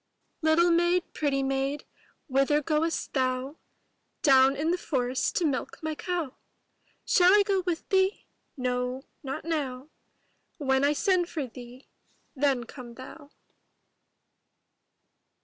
ITTLE 0.43 0.71
maid, 0.71 1.03
pretty 1.13 1.43
maid, 1.43 1.85
whither 2.25 2.59
goest 2.59 3.13
thou? 3.13 3.57
Down 4.23 4.55
in 4.55 4.71
the 4.71 4.77
forest 4.79 5.35
to 5.35 5.45
milk 5.45 5.77
my 5.83 5.93
cow. 5.93 6.37
Shall 7.05 7.31
I 7.35 7.43
go 7.43 7.59
with 7.67 7.87
thee? 7.89 8.25
No, 8.57 9.03
not 9.21 9.45
now; 9.45 9.89
When 10.57 10.83
I 10.83 10.93
send 10.93 11.29
for 11.29 11.45
thee, 11.45 11.87
then 12.35 12.63
come 12.63 12.95
thou. 12.95 13.29